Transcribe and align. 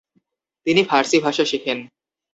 তিনি 0.67 0.81
ফারসি 0.83 1.17
ভাষা 1.19 1.43
শেখেন। 1.45 1.77